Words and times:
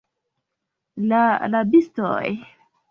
La 1.11 1.21
rabistoj. 1.55 2.19